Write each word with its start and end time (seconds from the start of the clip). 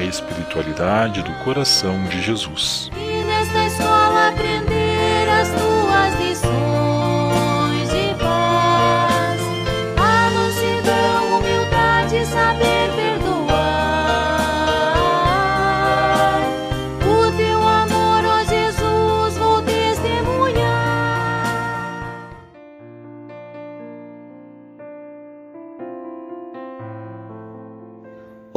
a 0.00 0.04
espiritualidade 0.04 1.22
do 1.22 1.32
coração 1.44 2.02
de 2.04 2.22
Jesus. 2.22 2.90
E 2.96 3.24
nesta 3.24 3.66
escola 3.66 4.28
aprender 4.28 5.28
as 5.28 5.48
tuas 5.48 5.79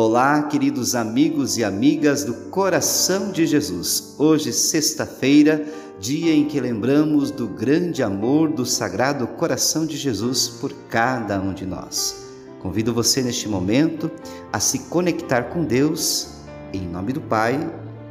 Olá, 0.06 0.44
queridos 0.44 0.96
amigos 0.96 1.58
e 1.58 1.64
amigas 1.64 2.26
do 2.26 2.34
coração 2.50 3.32
de 3.32 3.48
Jesus. 3.48 4.16
Hoje, 4.20 4.52
sexta-feira, 4.52 5.66
dia 5.98 6.36
em 6.36 6.44
que 6.44 6.60
lembramos 6.60 7.32
do 7.32 7.48
grande 7.48 8.04
amor 8.04 8.50
do 8.50 8.66
Sagrado 8.66 9.26
Coração 9.26 9.86
de 9.86 9.96
Jesus 9.96 10.50
por 10.50 10.74
cada 10.90 11.40
um 11.40 11.54
de 11.54 11.66
nós. 11.66 12.28
Convido 12.62 12.94
você 12.94 13.22
neste 13.22 13.48
momento 13.48 14.12
a 14.52 14.60
se 14.60 14.80
conectar 14.90 15.44
com 15.44 15.64
Deus, 15.64 16.34
em 16.74 16.82
nome 16.82 17.14
do 17.14 17.22
Pai, 17.22 17.58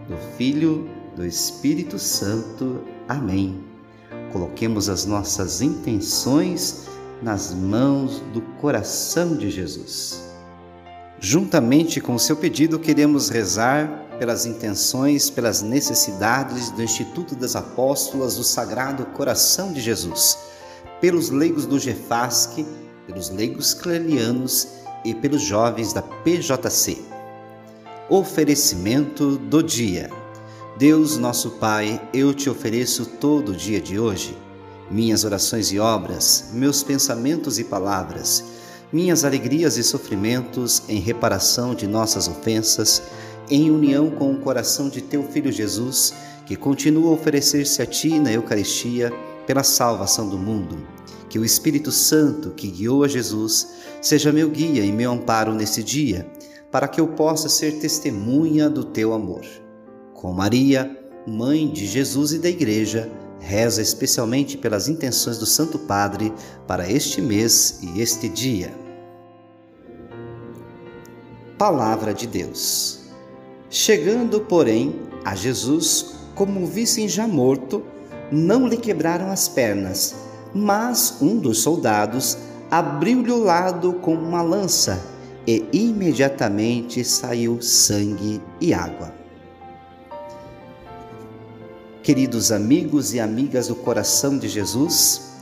do 0.08 0.16
Filho, 0.38 0.88
do 1.14 1.26
Espírito 1.26 1.98
Santo. 1.98 2.80
Amém. 3.06 3.62
Coloquemos 4.32 4.88
as 4.88 5.04
nossas 5.04 5.60
intenções 5.60 6.86
nas 7.20 7.52
mãos 7.52 8.22
do 8.32 8.40
coração 8.40 9.36
de 9.36 9.50
Jesus. 9.50 10.31
Juntamente 11.24 12.00
com 12.00 12.16
o 12.16 12.18
seu 12.18 12.34
pedido, 12.34 12.80
queremos 12.80 13.28
rezar 13.28 14.08
pelas 14.18 14.44
intenções, 14.44 15.30
pelas 15.30 15.62
necessidades 15.62 16.72
do 16.72 16.82
Instituto 16.82 17.36
das 17.36 17.54
Apóstolas 17.54 18.34
do 18.34 18.42
Sagrado 18.42 19.06
Coração 19.06 19.72
de 19.72 19.80
Jesus, 19.80 20.36
pelos 21.00 21.30
leigos 21.30 21.64
do 21.64 21.78
GEFASC, 21.78 22.66
pelos 23.06 23.30
leigos 23.30 23.72
clerianos 23.72 24.66
e 25.04 25.14
pelos 25.14 25.42
jovens 25.42 25.92
da 25.92 26.02
PJC. 26.02 26.98
Oferecimento 28.10 29.38
do 29.38 29.62
dia. 29.62 30.10
Deus, 30.76 31.18
nosso 31.18 31.52
Pai, 31.52 32.02
eu 32.12 32.34
te 32.34 32.50
ofereço 32.50 33.06
todo 33.06 33.52
o 33.52 33.56
dia 33.56 33.80
de 33.80 33.96
hoje, 33.96 34.36
minhas 34.90 35.22
orações 35.22 35.70
e 35.70 35.78
obras, 35.78 36.50
meus 36.52 36.82
pensamentos 36.82 37.60
e 37.60 37.64
palavras 37.64 38.60
minhas 38.92 39.24
alegrias 39.24 39.78
e 39.78 39.82
sofrimentos 39.82 40.82
em 40.88 41.00
reparação 41.00 41.74
de 41.74 41.86
nossas 41.86 42.28
ofensas, 42.28 43.02
em 43.50 43.70
união 43.70 44.10
com 44.10 44.32
o 44.32 44.38
coração 44.38 44.88
de 44.88 45.00
teu 45.00 45.22
Filho 45.22 45.50
Jesus, 45.50 46.12
que 46.44 46.56
continua 46.56 47.10
a 47.10 47.14
oferecer-se 47.14 47.80
a 47.80 47.86
ti 47.86 48.18
na 48.18 48.30
Eucaristia 48.30 49.12
pela 49.46 49.62
salvação 49.62 50.28
do 50.28 50.38
mundo. 50.38 50.76
Que 51.28 51.38
o 51.38 51.44
Espírito 51.44 51.90
Santo 51.90 52.50
que 52.50 52.68
guiou 52.68 53.04
a 53.04 53.08
Jesus 53.08 53.68
seja 54.02 54.30
meu 54.30 54.50
guia 54.50 54.84
e 54.84 54.92
meu 54.92 55.12
amparo 55.12 55.54
nesse 55.54 55.82
dia, 55.82 56.30
para 56.70 56.86
que 56.86 57.00
eu 57.00 57.08
possa 57.08 57.48
ser 57.48 57.78
testemunha 57.78 58.68
do 58.68 58.84
teu 58.84 59.14
amor. 59.14 59.44
Com 60.12 60.32
Maria, 60.32 60.98
mãe 61.26 61.68
de 61.68 61.86
Jesus 61.86 62.32
e 62.32 62.38
da 62.38 62.48
Igreja, 62.48 63.10
reza 63.40 63.80
especialmente 63.80 64.56
pelas 64.56 64.88
intenções 64.88 65.38
do 65.38 65.46
Santo 65.46 65.78
Padre 65.78 66.32
para 66.66 66.90
este 66.90 67.20
mês 67.20 67.80
e 67.82 68.00
este 68.00 68.28
dia. 68.28 68.81
Palavra 71.62 72.12
de 72.12 72.26
Deus. 72.26 73.02
Chegando, 73.70 74.40
porém, 74.40 75.00
a 75.24 75.36
Jesus, 75.36 76.16
como 76.34 76.66
vissem 76.66 77.08
já 77.08 77.24
morto, 77.24 77.84
não 78.32 78.66
lhe 78.66 78.76
quebraram 78.76 79.30
as 79.30 79.46
pernas, 79.46 80.12
mas 80.52 81.18
um 81.22 81.38
dos 81.38 81.62
soldados 81.62 82.36
abriu-lhe 82.68 83.30
o 83.30 83.44
lado 83.44 83.92
com 83.92 84.12
uma 84.12 84.42
lança 84.42 85.00
e 85.46 85.64
imediatamente 85.72 87.04
saiu 87.04 87.62
sangue 87.62 88.42
e 88.60 88.74
água. 88.74 89.14
Queridos 92.02 92.50
amigos 92.50 93.14
e 93.14 93.20
amigas 93.20 93.68
do 93.68 93.76
coração 93.76 94.36
de 94.36 94.48
Jesus, 94.48 95.38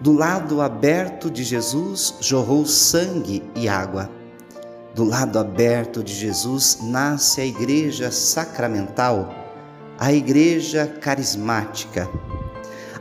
do 0.00 0.10
lado 0.10 0.60
aberto 0.60 1.30
de 1.30 1.44
Jesus 1.44 2.14
jorrou 2.20 2.66
sangue 2.66 3.40
e 3.54 3.68
água. 3.68 4.10
Do 4.96 5.04
lado 5.04 5.38
aberto 5.38 6.02
de 6.02 6.14
Jesus 6.14 6.78
nasce 6.80 7.42
a 7.42 7.44
igreja 7.44 8.10
sacramental, 8.10 9.30
a 9.98 10.10
igreja 10.10 10.86
carismática. 10.86 12.08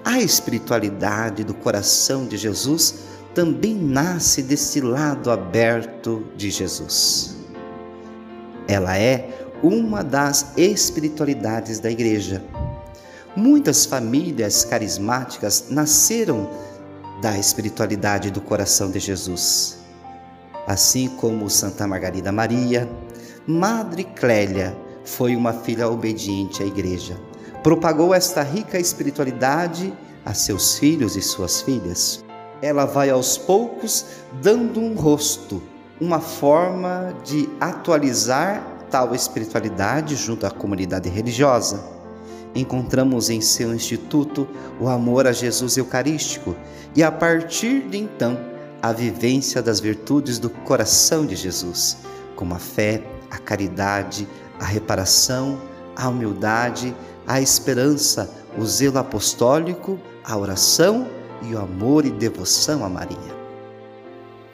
A 0.04 0.20
espiritualidade 0.20 1.46
do 1.46 1.54
coração 1.54 2.28
de 2.28 2.36
Jesus 2.36 2.96
também 3.34 3.76
nasce 3.76 4.44
desse 4.44 4.82
lado 4.82 5.32
aberto 5.32 6.28
de 6.36 6.50
Jesus. 6.50 7.38
Ela 8.68 8.98
é 8.98 9.48
uma 9.64 10.04
das 10.04 10.48
espiritualidades 10.58 11.80
da 11.80 11.90
igreja. 11.90 12.44
Muitas 13.38 13.86
famílias 13.86 14.66
carismáticas 14.66 15.68
nasceram 15.70 16.50
da 17.22 17.38
espiritualidade 17.38 18.32
do 18.32 18.42
coração 18.42 18.92
de 18.92 19.00
Jesus 19.00 19.85
assim 20.68 21.08
como 21.10 21.50
Santa 21.50 21.88
Margarida 21.88 22.32
Maria, 22.32 22.90
Madre 23.48 24.04
Clélia 24.04 24.76
foi 25.04 25.36
uma 25.36 25.54
filha 25.54 25.88
obediente 25.88 26.64
à 26.64 26.66
igreja. 26.66 27.16
Propagou 27.62 28.14
esta 28.14 28.42
rica 28.42 28.80
espiritualidade 28.80 29.94
a 30.26 30.34
seus 30.34 30.78
filhos 30.78 31.16
e 31.16 31.22
suas 31.22 31.62
filhas. 31.62 32.24
Ela 32.62 32.86
vai 32.86 33.10
aos 33.10 33.38
poucos 33.38 34.06
dando 34.42 34.80
um 34.80 34.96
rosto, 34.96 35.62
uma 36.02 36.20
forma 36.20 37.16
de 37.24 37.48
atualizar 37.60 38.76
tal 38.90 39.14
espiritualidade 39.14 40.16
junto 40.16 40.48
à 40.48 40.52
comunidade 40.52 41.10
religiosa. 41.10 41.84
Encontramos 42.56 43.30
em 43.30 43.42
seu 43.42 43.76
instituto 43.76 44.48
o 44.80 44.88
amor 44.88 45.28
a 45.28 45.32
Jesus 45.32 45.78
Eucarístico 45.78 46.56
e 46.96 47.04
a 47.04 47.12
partir 47.12 47.82
de 47.82 47.98
então 47.98 48.55
a 48.86 48.94
vivência 48.94 49.64
das 49.64 49.80
virtudes 49.80 50.38
do 50.38 50.48
coração 50.48 51.26
de 51.26 51.36
Jesus, 51.36 51.98
como 52.36 52.54
a 52.54 52.60
fé, 52.60 53.04
a 53.32 53.38
caridade, 53.40 54.28
a 54.60 54.64
reparação, 54.64 55.60
a 55.96 56.08
humildade, 56.08 56.96
a 57.26 57.42
esperança, 57.42 58.30
o 58.56 58.64
zelo 58.64 59.00
apostólico, 59.00 60.00
a 60.24 60.38
oração 60.38 61.08
e 61.42 61.56
o 61.56 61.60
amor 61.60 62.06
e 62.06 62.12
devoção 62.12 62.86
a 62.86 62.88
Maria. 62.88 63.36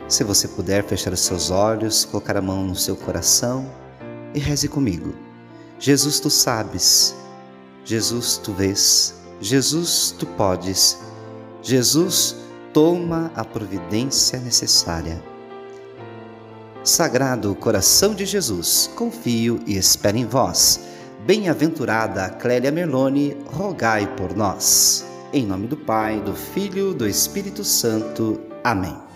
Se 0.08 0.24
você 0.24 0.48
puder 0.48 0.86
fechar 0.86 1.12
os 1.12 1.19
seus 1.19 1.52
olhos, 1.52 2.06
colocar 2.06 2.38
a 2.38 2.42
mão 2.42 2.63
no 2.63 2.75
seu 2.75 2.96
coração 2.96 3.69
e 4.34 4.40
reze 4.40 4.69
comigo. 4.69 5.13
Jesus, 5.78 6.22
tu 6.22 6.30
sabes. 6.30 7.13
Jesus, 7.84 8.38
tu 8.38 8.53
vês. 8.53 9.13
Jesus, 9.42 10.16
tu 10.18 10.25
podes. 10.25 11.00
Jesus, 11.62 12.38
toma 12.73 13.31
a 13.35 13.43
providência 13.43 14.39
necessária. 14.39 15.21
Sagrado 16.83 17.53
coração 17.55 18.15
de 18.15 18.25
Jesus, 18.25 18.89
confio 18.95 19.59
e 19.67 19.77
espero 19.77 20.17
em 20.17 20.25
vós. 20.25 20.79
Bem-aventurada 21.25 22.29
Clélia 22.29 22.71
Merlone, 22.71 23.37
rogai 23.45 24.07
por 24.15 24.35
nós. 24.35 25.05
Em 25.31 25.45
nome 25.45 25.67
do 25.67 25.77
Pai, 25.77 26.19
do 26.21 26.33
Filho, 26.33 26.93
do 26.93 27.07
Espírito 27.07 27.63
Santo. 27.63 28.41
Amém. 28.63 29.11